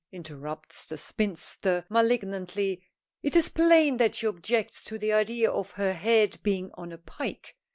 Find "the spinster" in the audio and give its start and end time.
0.87-1.85